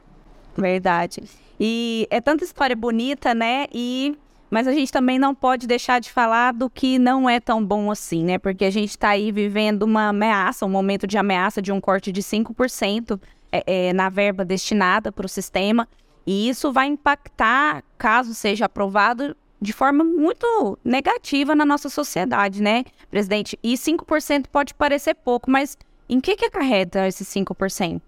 Verdade. 0.58 1.22
E 1.64 2.08
é 2.10 2.20
tanta 2.20 2.44
história 2.44 2.76
bonita, 2.76 3.36
né? 3.36 3.68
E 3.72 4.18
mas 4.50 4.68
a 4.68 4.74
gente 4.74 4.92
também 4.92 5.20
não 5.20 5.34
pode 5.36 5.68
deixar 5.68 6.00
de 6.00 6.12
falar 6.12 6.52
do 6.54 6.70
que 6.70 6.98
não 6.98 7.30
é 7.30 7.40
tão 7.40 7.64
bom 7.64 7.92
assim, 7.92 8.26
né? 8.26 8.40
Porque 8.40 8.66
a 8.66 8.72
gente 8.72 8.90
está 8.90 9.10
aí 9.10 9.32
vivendo 9.32 9.84
uma 9.84 10.10
ameaça, 10.10 10.66
um 10.66 10.70
momento 10.70 11.06
de 11.06 11.20
ameaça 11.20 11.62
de 11.62 11.72
um 11.72 11.80
corte 11.80 12.12
de 12.12 12.22
5% 12.22 13.22
é, 13.52 13.64
é, 13.66 13.94
na 13.94 14.10
verba 14.10 14.44
destinada 14.44 15.12
para 15.12 15.26
o 15.26 15.30
sistema. 15.30 15.88
E 16.26 16.50
isso 16.50 16.74
vai 16.74 16.88
impactar, 16.88 17.84
caso 17.96 18.34
seja 18.34 18.66
aprovado, 18.66 19.38
de 19.62 19.72
forma 19.72 20.04
muito 20.04 20.78
negativa 20.84 21.54
na 21.54 21.64
nossa 21.64 21.90
sociedade, 21.90 22.62
né, 22.62 22.84
presidente? 23.12 23.58
E 23.62 23.76
5% 23.76 24.48
pode 24.52 24.74
parecer 24.74 25.14
pouco, 25.14 25.50
mas 25.50 25.78
em 26.10 26.20
que, 26.20 26.36
que 26.36 26.46
acarreta 26.46 27.08
esses 27.08 27.28
5%? 27.28 28.02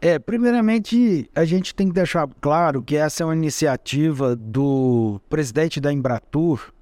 É, 0.00 0.18
primeiramente, 0.18 1.28
a 1.34 1.44
gente 1.44 1.74
tem 1.74 1.88
que 1.88 1.94
deixar 1.94 2.28
claro 2.40 2.82
que 2.82 2.96
essa 2.96 3.22
é 3.22 3.26
uma 3.26 3.34
iniciativa 3.34 4.36
do 4.36 5.20
presidente 5.28 5.80
da 5.80 5.92
Embratur 5.92 6.72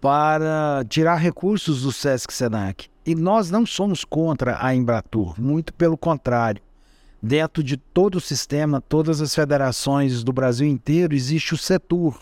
para 0.00 0.84
tirar 0.88 1.16
recursos 1.16 1.82
do 1.82 1.90
Sesc 1.90 2.32
Senac. 2.32 2.88
E 3.04 3.14
nós 3.14 3.50
não 3.50 3.66
somos 3.66 4.04
contra 4.04 4.64
a 4.64 4.74
Embratur, 4.74 5.34
muito 5.40 5.74
pelo 5.74 5.96
contrário. 5.96 6.62
Dentro 7.20 7.62
de 7.62 7.76
todo 7.76 8.16
o 8.16 8.20
sistema, 8.20 8.80
todas 8.80 9.20
as 9.20 9.34
federações 9.34 10.22
do 10.22 10.32
Brasil 10.32 10.68
inteiro, 10.68 11.14
existe 11.14 11.54
o 11.54 11.58
CETUR, 11.58 12.20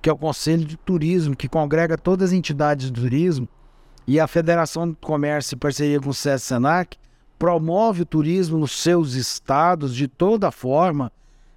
que 0.00 0.08
é 0.08 0.12
o 0.12 0.16
Conselho 0.16 0.64
de 0.64 0.76
Turismo, 0.76 1.34
que 1.34 1.48
congrega 1.48 1.98
todas 1.98 2.30
as 2.30 2.32
entidades 2.32 2.90
do 2.90 3.00
turismo, 3.00 3.48
e 4.06 4.20
a 4.20 4.26
Federação 4.28 4.88
do 4.88 4.96
Comércio, 4.96 5.56
em 5.56 5.58
parceria 5.58 5.98
com 5.98 6.10
o 6.10 6.14
Sesc 6.14 6.46
Senac, 6.46 6.96
promove 7.44 8.00
o 8.00 8.06
turismo 8.06 8.56
nos 8.56 8.72
seus 8.72 9.12
estados 9.12 9.94
de 9.94 10.08
toda 10.08 10.50
forma, 10.50 11.12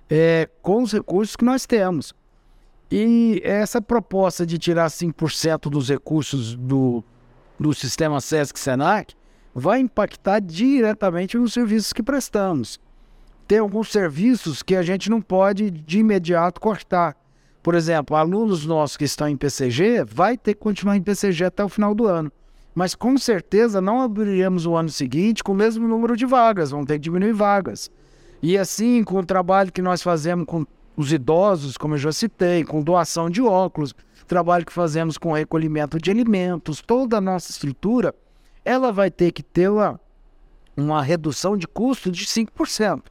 é, 0.10 0.50
com 0.62 0.84
os 0.84 0.92
recursos 0.92 1.38
que 1.38 1.46
nós 1.46 1.66
temos. 1.66 2.14
E 2.92 3.42
essa 3.42 3.82
proposta 3.82 4.46
de 4.46 4.58
tirar 4.58 4.90
5% 4.90 5.70
dos 5.70 5.88
recursos 5.88 6.56
do, 6.56 7.02
do 7.58 7.74
sistema 7.74 8.20
SESC-SENAC 8.20 9.14
vai 9.56 9.80
impactar 9.80 10.42
diretamente 10.42 11.38
nos 11.38 11.54
serviços 11.54 11.94
que 11.94 12.04
prestamos. 12.04 12.82
Tem 13.48 13.60
alguns 13.60 13.90
serviços 13.90 14.62
que 14.62 14.76
a 14.76 14.84
gente 14.84 15.10
não 15.10 15.22
pode 15.22 15.72
de 15.72 16.00
imediato 16.00 16.60
cortar. 16.60 17.16
Por 17.64 17.76
exemplo, 17.76 18.18
alunos 18.18 18.66
nossos 18.66 18.98
que 18.98 19.06
estão 19.06 19.30
em 19.30 19.38
PCG 19.38 20.04
vai 20.04 20.38
ter 20.38 20.54
que 20.54 20.60
continuar 20.60 20.98
em 20.98 21.02
PCG 21.02 21.46
até 21.46 21.64
o 21.64 21.70
final 21.70 21.96
do 21.96 22.06
ano 22.06 22.30
mas 22.78 22.94
com 22.94 23.18
certeza 23.18 23.82
não 23.82 24.02
abriremos 24.02 24.68
o 24.68 24.76
ano 24.76 24.90
seguinte 24.90 25.44
com 25.44 25.52
o 25.52 25.56
mesmo 25.56 25.88
número 25.88 26.16
de 26.16 26.28
vagas, 26.28 26.70
vão 26.70 26.86
ter 26.86 26.94
que 26.94 27.00
diminuir 27.00 27.34
vagas. 27.34 27.90
E 28.40 28.56
assim, 28.56 29.04
com 29.04 29.18
o 29.18 29.26
trabalho 29.26 29.72
que 29.72 29.82
nós 29.82 30.04
fazemos 30.04 30.46
com 30.46 30.64
os 30.96 31.12
idosos, 31.12 31.76
como 31.76 31.96
eu 31.96 31.98
já 31.98 32.12
citei, 32.12 32.64
com 32.64 32.84
doação 32.84 33.32
de 33.32 33.42
óculos, 33.42 33.96
trabalho 34.28 34.64
que 34.64 34.72
fazemos 34.72 35.18
com 35.18 35.32
recolhimento 35.32 35.98
de 35.98 36.12
alimentos, 36.12 36.80
toda 36.80 37.18
a 37.18 37.22
nossa 37.22 37.50
estrutura, 37.50 38.14
ela 38.64 38.92
vai 38.92 39.10
ter 39.10 39.32
que 39.32 39.42
ter 39.42 39.72
uma, 39.72 40.00
uma 40.78 41.02
redução 41.02 41.58
de 41.58 41.68
custo 41.68 42.12
de 42.12 42.28
5%. 42.28 43.02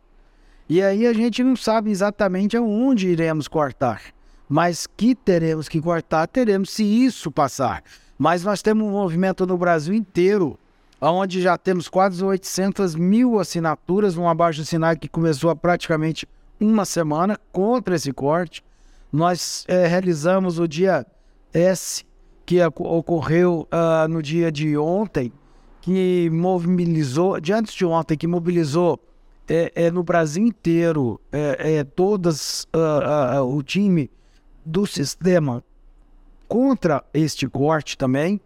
E 0.69 0.81
aí 0.81 1.09
a 1.09 1.13
gente 1.13 1.43
não 1.43 1.57
sabe 1.57 1.91
exatamente 1.91 2.57
aonde 2.57 3.09
iremos 3.09 3.49
cortar, 3.49 4.01
mas 4.49 4.87
que 4.87 5.13
teremos 5.13 5.69
que 5.69 5.81
cortar, 5.81 6.29
teremos 6.29 6.71
se 6.71 6.85
isso 6.85 7.33
passar. 7.33 7.83
Mas 8.19 8.43
nós 8.43 8.63
temos 8.63 8.87
um 8.87 8.91
movimento 8.91 9.47
no 9.47 9.59
Brasil 9.59 9.95
inteiro, 9.95 10.59
onde 11.01 11.43
já 11.43 11.59
temos 11.59 11.89
quase 11.89 12.25
800 12.25 12.95
mil 12.95 13.39
assinaturas, 13.39 14.17
um 14.17 14.29
abaixo 14.29 14.63
assinado 14.63 14.99
que 14.99 15.09
começou 15.09 15.51
há 15.51 15.57
praticamente 15.57 16.27
uma 16.59 16.85
semana 16.85 17.39
contra 17.53 17.97
esse 17.97 18.13
corte. 18.13 18.65
Nós 19.13 19.65
é, 19.69 19.87
realizamos 19.87 20.59
o 20.59 20.67
dia 20.67 21.07
S, 21.53 22.05
que 22.45 22.63
ocorreu 22.63 23.69
uh, 23.73 24.09
no 24.09 24.23
dia 24.23 24.51
de 24.53 24.77
ontem, 24.79 25.33
que 25.81 26.31
mobilizou, 26.31 27.41
de 27.41 27.53
antes 27.53 27.75
de 27.75 27.85
ontem, 27.85 28.17
que 28.17 28.27
mobilizou 28.27 29.01
é, 29.49 29.73
é, 29.75 29.91
no 29.91 30.03
Brasil 30.03 30.45
inteiro 30.45 31.21
é, 31.31 31.79
é 31.79 31.85
todas 31.85 32.65
uh, 32.75 33.41
uh, 33.41 33.57
o 33.57 33.63
time 33.63 34.11
do 34.65 34.87
sistema 34.87 35.63
contra 36.49 37.05
este 37.13 37.49
corte 37.49 37.97
também. 37.97 38.41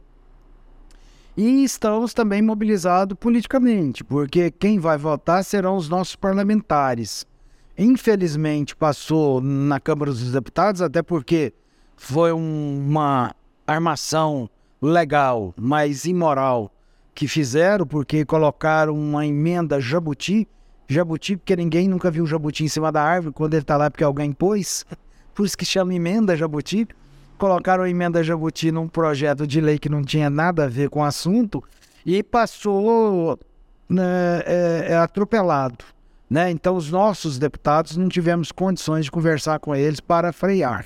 E 1.37 1.64
estamos 1.64 2.12
também 2.12 2.42
mobilizados 2.42 3.16
politicamente, 3.19 4.04
porque 4.04 4.50
quem 4.50 4.78
vai 4.78 4.99
votar 4.99 5.45
serão 5.45 5.76
os 5.76 5.88
nossos 5.88 6.16
parlamentares. 6.16 7.26
Infelizmente 7.78 8.76
passou 8.76 9.40
na 9.40 9.80
Câmara 9.80 10.11
dos 10.11 10.33
Deputados, 10.33 10.83
até 10.83 11.02
porque 11.02 11.54
foi 11.97 12.33
um, 12.33 12.85
uma 12.87 13.35
armação 13.66 14.50
legal, 14.83 15.54
mas 15.57 16.04
imoral 16.04 16.71
que 17.14 17.28
fizeram, 17.28 17.87
porque 17.87 18.25
colocaram 18.25 18.95
uma 18.95 19.26
emenda 19.26 19.80
jabuti. 19.80 20.49
Jabuti, 20.88 21.37
porque 21.37 21.54
ninguém 21.54 21.88
nunca 21.88 22.11
viu 22.11 22.26
jabuti 22.26 22.64
em 22.64 22.69
cima 22.69 22.90
da 22.90 23.02
árvore 23.02 23.33
quando 23.33 23.54
ele 23.54 23.62
está 23.62 23.76
lá 23.76 23.88
porque 23.90 24.02
alguém 24.02 24.33
pôs. 24.33 24.85
Por 25.33 25.47
isso 25.47 25.57
que 25.57 25.64
chama 25.64 25.95
emenda 25.95 26.37
jabuti 26.37 26.88
colocaram 27.40 27.85
a 27.85 27.88
emenda 27.88 28.23
Jabuti 28.23 28.70
num 28.70 28.87
projeto 28.87 29.47
de 29.47 29.62
lei 29.62 29.78
que 29.78 29.88
não 29.88 30.02
tinha 30.02 30.28
nada 30.28 30.64
a 30.64 30.68
ver 30.68 30.90
com 30.90 31.00
o 31.00 31.04
assunto 31.04 31.64
e 32.04 32.23
passou 32.23 33.38
né, 33.88 34.42
é, 34.44 34.87
é 34.90 34.97
atropelado. 34.99 35.82
Né? 36.28 36.50
Então, 36.50 36.76
os 36.76 36.90
nossos 36.90 37.38
deputados 37.38 37.97
não 37.97 38.11
tivemos 38.11 38.52
condições 38.52 39.06
de 39.06 39.11
conversar 39.11 39.59
com 39.59 39.75
eles 39.75 40.00
para 40.00 40.35
frear. 40.35 40.85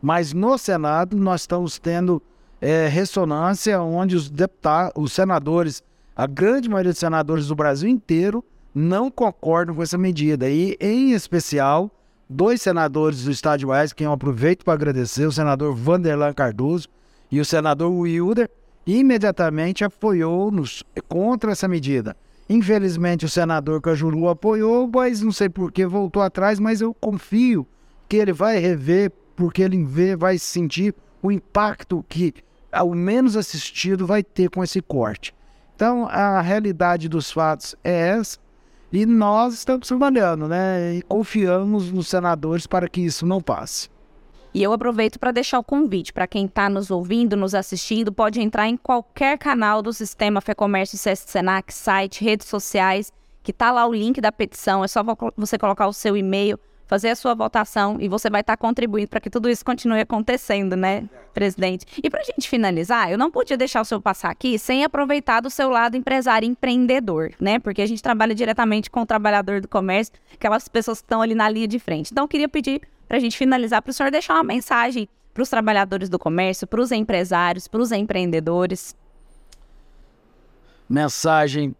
Mas 0.00 0.32
no 0.32 0.56
Senado, 0.56 1.16
nós 1.16 1.40
estamos 1.40 1.80
tendo 1.80 2.22
é, 2.60 2.86
ressonância 2.86 3.82
onde 3.82 4.14
os 4.14 4.30
deputados, 4.30 4.92
os 4.96 5.12
senadores, 5.12 5.82
a 6.14 6.28
grande 6.28 6.68
maioria 6.68 6.92
dos 6.92 7.00
senadores 7.00 7.48
do 7.48 7.56
Brasil 7.56 7.88
inteiro 7.88 8.44
não 8.72 9.10
concordam 9.10 9.74
com 9.74 9.82
essa 9.82 9.98
medida. 9.98 10.48
E, 10.48 10.76
em 10.80 11.10
especial, 11.10 11.90
dois 12.28 12.60
senadores 12.60 13.24
do 13.24 13.30
Estado 13.30 13.60
de 13.60 13.66
Goiás, 13.66 13.92
quem 13.92 14.04
eu 14.04 14.12
aproveito 14.12 14.64
para 14.64 14.74
agradecer, 14.74 15.26
o 15.26 15.32
senador 15.32 15.74
Vanderlan 15.74 16.32
Cardoso 16.32 16.88
e 17.30 17.40
o 17.40 17.44
senador 17.44 17.90
Wilder, 17.90 18.50
imediatamente 18.86 19.84
apoiou-nos 19.84 20.82
contra 21.08 21.52
essa 21.52 21.68
medida. 21.68 22.16
Infelizmente, 22.48 23.26
o 23.26 23.28
senador 23.28 23.80
Cajuru 23.80 24.28
apoiou, 24.28 24.90
mas 24.92 25.20
não 25.20 25.32
sei 25.32 25.48
por 25.48 25.70
que 25.70 25.86
voltou 25.86 26.22
atrás, 26.22 26.58
mas 26.58 26.80
eu 26.80 26.94
confio 26.94 27.66
que 28.08 28.16
ele 28.16 28.32
vai 28.32 28.58
rever, 28.58 29.12
porque 29.36 29.62
ele 29.62 29.84
vê, 29.84 30.16
vai 30.16 30.38
sentir 30.38 30.94
o 31.22 31.30
impacto 31.30 32.04
que 32.08 32.34
ao 32.72 32.94
menos 32.94 33.36
assistido 33.36 34.06
vai 34.06 34.22
ter 34.22 34.48
com 34.48 34.64
esse 34.64 34.80
corte. 34.80 35.34
Então, 35.74 36.08
a 36.08 36.40
realidade 36.40 37.08
dos 37.08 37.30
fatos 37.30 37.76
é 37.84 38.08
essa. 38.08 38.38
E 38.92 39.04
nós 39.04 39.54
estamos 39.54 39.86
trabalhando, 39.86 40.48
né? 40.48 40.96
E 40.96 41.02
confiamos 41.02 41.92
nos 41.92 42.08
senadores 42.08 42.66
para 42.66 42.88
que 42.88 43.00
isso 43.00 43.26
não 43.26 43.40
passe. 43.40 43.90
E 44.54 44.62
eu 44.62 44.72
aproveito 44.72 45.18
para 45.18 45.30
deixar 45.30 45.58
o 45.58 45.64
convite 45.64 46.12
para 46.12 46.26
quem 46.26 46.46
está 46.46 46.70
nos 46.70 46.90
ouvindo, 46.90 47.36
nos 47.36 47.54
assistindo, 47.54 48.10
pode 48.10 48.40
entrar 48.40 48.66
em 48.66 48.76
qualquer 48.76 49.36
canal 49.36 49.82
do 49.82 49.92
Sistema 49.92 50.40
Fê 50.40 50.54
Comércio 50.54 50.96
Sesc 50.96 51.30
Senac, 51.30 51.72
site, 51.72 52.24
redes 52.24 52.48
sociais, 52.48 53.12
que 53.42 53.52
tá 53.52 53.70
lá 53.70 53.86
o 53.86 53.92
link 53.92 54.20
da 54.20 54.32
petição, 54.32 54.82
é 54.82 54.88
só 54.88 55.02
você 55.36 55.58
colocar 55.58 55.86
o 55.86 55.92
seu 55.92 56.16
e-mail, 56.16 56.58
fazer 56.88 57.10
a 57.10 57.14
sua 57.14 57.34
votação 57.34 57.98
e 58.00 58.08
você 58.08 58.30
vai 58.30 58.40
estar 58.40 58.56
contribuindo 58.56 59.08
para 59.08 59.20
que 59.20 59.28
tudo 59.28 59.48
isso 59.48 59.64
continue 59.64 60.00
acontecendo, 60.00 60.74
né, 60.74 61.08
presidente? 61.34 61.86
E 62.02 62.08
para 62.08 62.20
a 62.20 62.24
gente 62.24 62.48
finalizar, 62.48 63.12
eu 63.12 63.18
não 63.18 63.30
podia 63.30 63.56
deixar 63.56 63.82
o 63.82 63.84
senhor 63.84 64.00
passar 64.00 64.30
aqui 64.30 64.58
sem 64.58 64.82
aproveitar 64.82 65.40
do 65.40 65.50
seu 65.50 65.68
lado 65.68 65.96
empresário 65.96 66.48
empreendedor, 66.48 67.32
né? 67.38 67.58
Porque 67.58 67.82
a 67.82 67.86
gente 67.86 68.02
trabalha 68.02 68.34
diretamente 68.34 68.90
com 68.90 69.02
o 69.02 69.06
trabalhador 69.06 69.60
do 69.60 69.68
comércio, 69.68 70.14
aquelas 70.32 70.66
pessoas 70.66 71.00
que 71.00 71.04
estão 71.04 71.20
ali 71.20 71.34
na 71.34 71.48
linha 71.48 71.68
de 71.68 71.78
frente. 71.78 72.10
Então, 72.10 72.24
eu 72.24 72.28
queria 72.28 72.48
pedir 72.48 72.80
para 73.06 73.18
a 73.18 73.20
gente 73.20 73.36
finalizar 73.36 73.82
para 73.82 73.90
o 73.90 73.92
senhor 73.92 74.10
deixar 74.10 74.34
uma 74.34 74.44
mensagem 74.44 75.08
para 75.34 75.42
os 75.42 75.50
trabalhadores 75.50 76.08
do 76.08 76.18
comércio, 76.18 76.66
para 76.66 76.80
os 76.80 76.90
empresários, 76.90 77.68
para 77.68 77.80
os 77.80 77.92
empreendedores. 77.92 78.96
Mensagem 80.88 81.76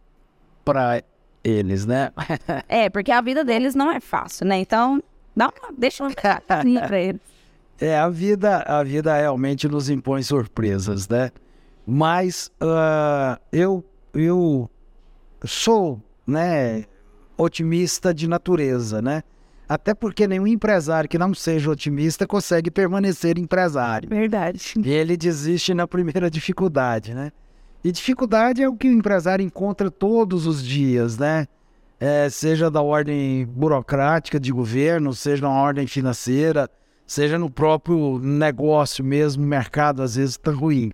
para 0.65 1.03
eles, 1.49 1.87
né? 1.87 2.11
é, 2.69 2.88
porque 2.88 3.11
a 3.11 3.21
vida 3.21 3.45
deles 3.45 3.75
não 3.75 3.90
é 3.90 4.00
fácil, 4.00 4.47
né? 4.47 4.59
Então, 4.59 5.02
dá 5.35 5.47
uma, 5.49 5.73
deixa 5.76 6.05
uma 6.05 6.12
para 6.14 7.00
eles. 7.00 7.21
É, 7.81 7.97
a 7.97 8.09
vida, 8.09 8.57
a 8.67 8.83
vida 8.83 9.17
realmente 9.17 9.69
nos 9.69 9.88
impõe 9.88 10.21
surpresas, 10.21 11.09
né? 11.09 11.31
Mas 11.87 12.50
uh, 12.61 13.40
eu, 13.52 13.85
eu 14.12 14.69
sou, 15.45 16.02
né, 16.26 16.87
otimista 17.37 18.12
de 18.12 18.26
natureza, 18.26 19.00
né? 19.00 19.23
Até 19.69 19.95
porque 19.95 20.26
nenhum 20.26 20.47
empresário 20.47 21.09
que 21.09 21.19
não 21.19 21.33
seja 21.33 21.71
otimista 21.71 22.26
consegue 22.26 22.71
permanecer 22.71 23.38
empresário. 23.38 24.09
Verdade. 24.09 24.75
E 24.83 24.90
ele 24.90 25.17
desiste 25.17 25.73
na 25.73 25.87
primeira 25.87 26.28
dificuldade, 26.28 27.14
né? 27.14 27.31
E 27.83 27.93
dificuldade 27.93 28.63
é 28.63 28.69
o 28.69 28.77
que 28.77 28.89
o 28.89 28.93
empresário 28.93 29.45
encontra 29.45 29.91
todos 29.91 30.47
os 30.47 30.63
dias, 30.65 31.17
né? 31.17 31.47
É, 32.01 32.29
seja 32.29 32.71
da 32.71 32.81
ordem 32.81 33.45
burocrática 33.47 34.39
de 34.39 34.53
governo, 34.53 35.15
seja 35.15 35.43
na 35.43 35.51
ordem 35.51 35.87
financeira, 35.87 36.71
seja 37.07 37.39
no 37.39 37.51
próprio 37.51 38.19
negócio 38.19 39.05
mesmo, 39.05 39.45
mercado 39.45 40.03
às 40.03 40.17
vezes 40.17 40.33
está 40.33 40.53
ruim. 40.53 40.93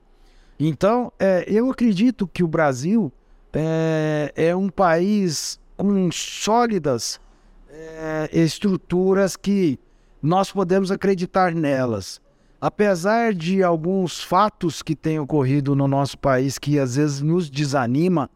Então, 0.58 1.12
é, 1.18 1.44
eu 1.46 1.70
acredito 1.70 2.26
que 2.26 2.42
o 2.42 2.48
Brasil 2.48 3.12
é, 3.52 4.32
é 4.34 4.56
um 4.56 4.68
país 4.68 5.58
com 5.76 6.10
sólidas 6.12 7.20
é, 7.68 8.28
estruturas 8.32 9.36
que 9.36 9.78
nós 10.22 10.50
podemos 10.52 10.90
acreditar 10.90 11.54
nelas 11.54 12.20
apesar 12.64 13.34
de 13.34 13.62
alguns 13.62 14.22
fatos 14.22 14.80
que 14.80 14.96
têm 14.96 15.18
ocorrido 15.18 15.76
no 15.76 15.86
nosso 15.86 16.16
país 16.16 16.58
que 16.58 16.78
às 16.78 16.96
vezes 16.96 17.20
nos 17.20 17.50
desanima 17.50 18.30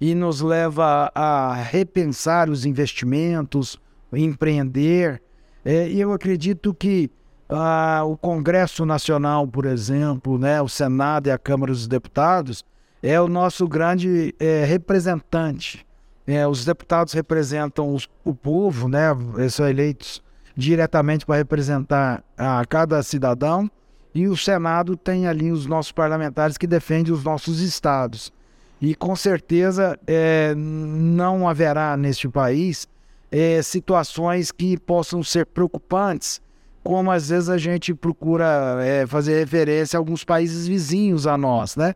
e 0.00 0.14
nos 0.14 0.40
leva 0.40 1.12
a 1.14 1.52
repensar 1.52 2.48
os 2.48 2.64
investimentos, 2.64 3.78
empreender, 4.10 5.20
é, 5.62 5.90
eu 5.90 6.10
acredito 6.14 6.72
que 6.72 7.10
ah, 7.50 8.00
o 8.06 8.16
Congresso 8.16 8.86
Nacional, 8.86 9.46
por 9.46 9.66
exemplo, 9.66 10.38
né, 10.38 10.62
o 10.62 10.68
Senado 10.70 11.26
e 11.26 11.30
a 11.30 11.36
Câmara 11.36 11.70
dos 11.70 11.86
Deputados, 11.86 12.64
é 13.02 13.20
o 13.20 13.28
nosso 13.28 13.68
grande 13.68 14.34
é, 14.40 14.64
representante. 14.64 15.86
É, 16.26 16.48
os 16.48 16.64
deputados 16.64 17.12
representam 17.12 17.94
os, 17.94 18.08
o 18.24 18.34
povo, 18.34 18.88
né, 18.88 19.08
eles 19.36 19.52
são 19.52 19.68
eleitos 19.68 20.22
diretamente 20.56 21.26
para 21.26 21.36
representar 21.36 22.24
a 22.36 22.64
cada 22.64 23.02
cidadão, 23.02 23.70
e 24.14 24.26
o 24.26 24.36
Senado 24.36 24.96
tem 24.96 25.26
ali 25.26 25.52
os 25.52 25.66
nossos 25.66 25.92
parlamentares 25.92 26.56
que 26.56 26.66
defendem 26.66 27.12
os 27.12 27.22
nossos 27.22 27.60
estados. 27.60 28.32
E 28.80 28.94
com 28.94 29.14
certeza 29.14 29.98
é, 30.06 30.54
não 30.56 31.46
haverá 31.46 31.96
neste 31.96 32.28
país 32.28 32.88
é, 33.30 33.60
situações 33.60 34.50
que 34.50 34.78
possam 34.78 35.22
ser 35.22 35.44
preocupantes, 35.46 36.40
como 36.82 37.10
às 37.10 37.28
vezes 37.28 37.50
a 37.50 37.58
gente 37.58 37.92
procura 37.92 38.78
é, 38.80 39.06
fazer 39.06 39.38
referência 39.40 39.98
a 39.98 40.00
alguns 40.00 40.24
países 40.24 40.66
vizinhos 40.66 41.26
a 41.26 41.36
nós, 41.36 41.76
né? 41.76 41.94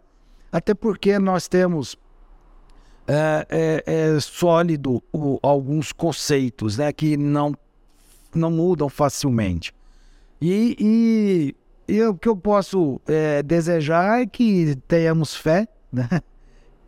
Até 0.52 0.74
porque 0.74 1.18
nós 1.18 1.48
temos 1.48 1.96
é, 3.06 3.46
é, 3.48 3.84
é 3.86 4.20
sólido 4.20 5.02
o, 5.12 5.38
alguns 5.42 5.92
conceitos 5.92 6.76
né, 6.76 6.92
que 6.92 7.16
não 7.16 7.54
não 8.34 8.50
mudam 8.50 8.88
facilmente. 8.88 9.72
E, 10.40 10.76
e, 11.88 11.94
e 11.94 12.02
o 12.02 12.14
que 12.14 12.28
eu 12.28 12.36
posso 12.36 13.00
é, 13.06 13.42
desejar 13.42 14.22
é 14.22 14.26
que 14.26 14.76
tenhamos 14.88 15.34
fé, 15.34 15.68
né? 15.92 16.08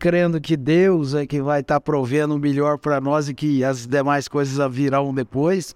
crendo 0.03 0.41
que 0.41 0.57
Deus 0.57 1.13
é 1.13 1.25
que 1.25 1.41
vai 1.41 1.61
estar 1.61 1.75
tá 1.75 1.79
provendo 1.79 2.35
o 2.35 2.39
melhor 2.39 2.77
para 2.77 2.99
nós 2.99 3.29
e 3.29 3.33
que 3.33 3.63
as 3.63 3.87
demais 3.87 4.27
coisas 4.27 4.59
virão 4.69 5.13
depois, 5.13 5.73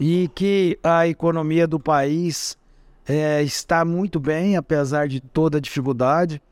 e 0.00 0.28
que 0.34 0.76
a 0.82 1.06
economia 1.06 1.64
do 1.64 1.78
país 1.78 2.58
é, 3.06 3.40
está 3.42 3.84
muito 3.84 4.18
bem, 4.18 4.56
apesar 4.56 5.06
de 5.06 5.20
toda 5.20 5.58
a 5.58 5.60
dificuldade. 5.60 6.42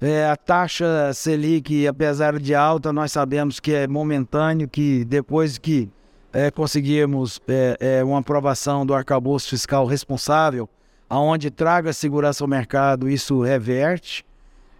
É, 0.00 0.26
a 0.26 0.36
taxa 0.36 1.12
Selic, 1.14 1.86
apesar 1.86 2.38
de 2.38 2.54
alta, 2.54 2.92
nós 2.92 3.12
sabemos 3.12 3.58
que 3.58 3.72
é 3.72 3.86
momentâneo, 3.86 4.68
que 4.68 5.04
depois 5.06 5.56
que 5.56 5.88
é, 6.32 6.50
conseguirmos 6.50 7.40
é, 7.48 7.76
é, 7.80 8.04
uma 8.04 8.18
aprovação 8.18 8.86
do 8.86 8.94
arcabouço 8.94 9.50
fiscal 9.50 9.86
responsável, 9.86 10.68
aonde 11.08 11.50
traga 11.50 11.92
segurança 11.92 12.44
ao 12.44 12.48
mercado, 12.48 13.08
isso 13.08 13.40
reverte. 13.42 14.24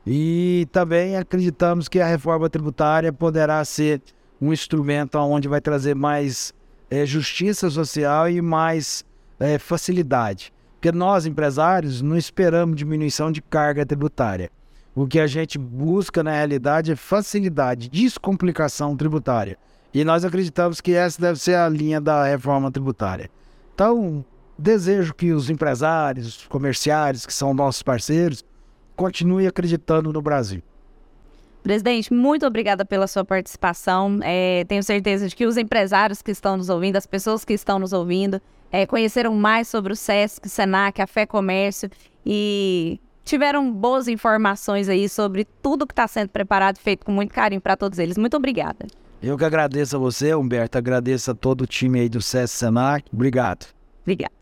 E 0.07 0.67
também 0.73 1.17
acreditamos 1.17 1.89
que 1.89 2.01
a 2.01 2.07
reforma 2.07 2.49
tributária 2.49 3.13
poderá 3.13 3.65
ser 3.65 4.01
um 4.41 4.53
instrumento 4.53 5.19
onde 5.19 5.49
vai 5.49 5.61
trazer 5.61 5.95
mais 5.95 6.55
é, 6.91 7.05
justiça 7.05 7.69
social 7.69 8.29
e 8.29 8.41
mais 8.41 9.05
é, 9.39 9.59
facilidade. 9.59 10.53
Porque 10.75 10.97
nós, 10.97 11.27
empresários, 11.27 12.01
não 12.01 12.17
esperamos 12.17 12.77
diminuição 12.77 13.31
de 13.31 13.43
carga 13.43 13.85
tributária. 13.85 14.51
O 14.95 15.07
que 15.07 15.21
a 15.21 15.27
gente 15.27 15.59
busca, 15.59 16.23
na 16.23 16.33
realidade, 16.33 16.91
é 16.91 16.97
facilidade, 16.97 17.89
descomplicação 17.89 18.97
tributária. 18.97 19.59
E 19.93 20.05
nós 20.05 20.25
acreditamos 20.25 20.81
que 20.81 20.95
essa 20.95 21.21
deve 21.21 21.39
ser 21.39 21.57
a 21.57 21.69
linha 21.69 22.01
da 22.01 22.25
reforma 22.25 22.71
tributária. 22.71 23.31
Então, 23.75 24.25
desejo 24.57 25.15
que 25.15 25.33
os 25.33 25.51
empresários, 25.51 26.27
os 26.27 26.47
comerciários, 26.47 27.27
que 27.27 27.33
são 27.33 27.53
nossos 27.53 27.83
parceiros, 27.83 28.45
continuem 28.95 29.47
acreditando 29.47 30.13
no 30.13 30.23
Brasil. 30.23 30.63
Presidente, 31.63 32.13
muito 32.13 32.47
obrigada 32.47 32.85
pela 32.85 33.07
sua 33.07 33.25
participação. 33.25 34.19
É, 34.23 34.65
tenho 34.65 34.83
certeza 34.83 35.29
de 35.29 35.37
que 35.37 35.47
os 35.47 35.57
empresários 35.57 36.23
que 36.23 36.31
estão 36.31 36.57
nos 36.57 36.69
ouvindo, 36.69 36.97
as 36.97 37.07
pessoas 37.07 37.45
que 37.45 37.53
estão 37.53 37.79
nos 37.79 37.93
ouvindo, 37.93 38.41
é, 38.73 38.87
conheceram 38.87 39.35
mais 39.35 39.69
sobre 39.69 39.93
o 39.93 39.97
SESC, 39.97 40.49
Senac, 40.49 41.03
a 41.03 41.07
Fé 41.07 41.27
Comércio 41.27 41.91
e 42.25 43.01
tiveram 43.25 43.71
boas 43.71 44.09
informações 44.09 44.89
aí 44.89 45.09
sobre 45.09 45.45
tudo 45.63 45.87
que 45.87 45.93
está 45.93 46.09
sendo 46.09 46.31
preparado 46.31 46.77
e 46.77 46.81
feito 46.81 47.05
com 47.05 47.13
muito 47.13 47.33
carinho 47.33 47.61
para 47.61 47.77
todos 47.77 47.99
eles. 47.99 48.17
Muito 48.17 48.37
obrigada. 48.37 48.87
Eu 49.23 49.37
que 49.37 49.45
agradeço 49.45 49.97
a 49.97 49.99
você, 49.99 50.35
Humberto. 50.35 50.79
Agradeço 50.79 51.31
a 51.31 51.35
todo 51.35 51.63
o 51.63 51.67
time 51.67 52.01
aí 52.01 52.09
do 52.09 52.23
SESC 52.23 52.57
Senac. 52.57 53.05
Obrigado. 53.13 53.67
Obrigada. 54.03 54.33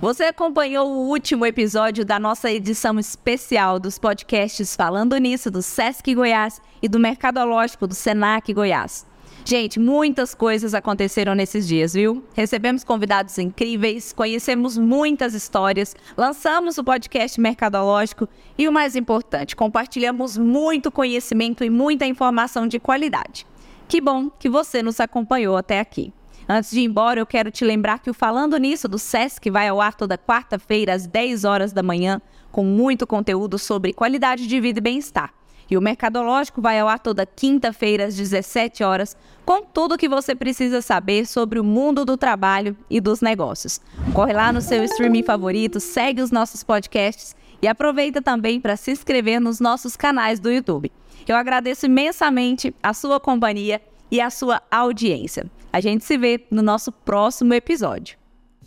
Você 0.00 0.24
acompanhou 0.24 0.90
o 0.90 1.08
último 1.08 1.46
episódio 1.46 2.04
da 2.04 2.18
nossa 2.18 2.50
edição 2.50 2.98
especial 2.98 3.78
dos 3.78 3.98
podcasts 3.98 4.76
Falando 4.76 5.16
Nisso, 5.16 5.50
do 5.50 5.62
Sesc 5.62 6.14
Goiás 6.14 6.60
e 6.82 6.88
do 6.88 6.98
Mercadológico 6.98 7.86
do 7.86 7.94
Senac 7.94 8.52
Goiás. 8.52 9.06
Gente, 9.42 9.78
muitas 9.78 10.34
coisas 10.34 10.74
aconteceram 10.74 11.32
nesses 11.34 11.68
dias, 11.68 11.94
viu? 11.94 12.22
Recebemos 12.34 12.82
convidados 12.82 13.38
incríveis, 13.38 14.12
conhecemos 14.12 14.76
muitas 14.76 15.32
histórias, 15.32 15.94
lançamos 16.16 16.76
o 16.76 16.84
podcast 16.84 17.40
Mercadológico 17.40 18.28
e 18.58 18.68
o 18.68 18.72
mais 18.72 18.96
importante, 18.96 19.54
compartilhamos 19.54 20.36
muito 20.36 20.90
conhecimento 20.90 21.62
e 21.62 21.70
muita 21.70 22.04
informação 22.04 22.66
de 22.66 22.80
qualidade. 22.80 23.46
Que 23.88 24.00
bom 24.00 24.28
que 24.30 24.48
você 24.48 24.82
nos 24.82 24.98
acompanhou 24.98 25.56
até 25.56 25.78
aqui. 25.78 26.12
Antes 26.48 26.72
de 26.72 26.80
ir 26.80 26.84
embora, 26.84 27.20
eu 27.20 27.26
quero 27.26 27.52
te 27.52 27.64
lembrar 27.64 28.00
que 28.00 28.10
o 28.10 28.14
Falando 28.14 28.56
Nisso 28.56 28.88
do 28.88 28.98
SESC 28.98 29.48
vai 29.48 29.68
ao 29.68 29.80
ar 29.80 29.94
toda 29.94 30.18
quarta-feira 30.18 30.92
às 30.92 31.06
10 31.06 31.44
horas 31.44 31.72
da 31.72 31.84
manhã, 31.84 32.20
com 32.50 32.64
muito 32.64 33.06
conteúdo 33.06 33.58
sobre 33.58 33.92
qualidade 33.92 34.48
de 34.48 34.60
vida 34.60 34.80
e 34.80 34.82
bem-estar. 34.82 35.32
E 35.70 35.76
o 35.76 35.80
Mercadológico 35.80 36.60
vai 36.60 36.80
ao 36.80 36.88
ar 36.88 36.98
toda 36.98 37.26
quinta-feira 37.26 38.06
às 38.06 38.16
17 38.16 38.82
horas, 38.82 39.16
com 39.44 39.62
tudo 39.62 39.94
o 39.94 39.98
que 39.98 40.08
você 40.08 40.34
precisa 40.34 40.80
saber 40.82 41.24
sobre 41.26 41.60
o 41.60 41.64
mundo 41.64 42.04
do 42.04 42.16
trabalho 42.16 42.76
e 42.90 43.00
dos 43.00 43.20
negócios. 43.20 43.80
Corre 44.12 44.32
lá 44.32 44.52
no 44.52 44.60
seu 44.60 44.82
streaming 44.84 45.22
favorito, 45.22 45.78
segue 45.78 46.22
os 46.22 46.32
nossos 46.32 46.64
podcasts 46.64 47.36
e 47.62 47.68
aproveita 47.68 48.20
também 48.20 48.60
para 48.60 48.76
se 48.76 48.90
inscrever 48.90 49.40
nos 49.40 49.60
nossos 49.60 49.96
canais 49.96 50.40
do 50.40 50.50
YouTube. 50.50 50.92
Eu 51.26 51.36
agradeço 51.36 51.86
imensamente 51.86 52.74
a 52.82 52.94
sua 52.94 53.18
companhia 53.18 53.82
e 54.10 54.20
a 54.20 54.30
sua 54.30 54.62
audiência. 54.70 55.50
A 55.72 55.80
gente 55.80 56.04
se 56.04 56.16
vê 56.16 56.46
no 56.50 56.62
nosso 56.62 56.92
próximo 56.92 57.52
episódio. 57.52 58.16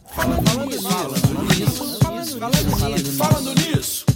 Falando 0.07 0.65
nisso, 0.65 0.89
falando 1.99 2.93
nisso, 2.93 3.17
falando 3.17 3.55
nisso. 3.55 4.08